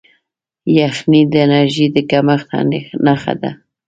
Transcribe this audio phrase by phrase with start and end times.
[0.77, 2.49] یخني د انرژۍ د کمښت
[3.05, 3.51] نښه ده.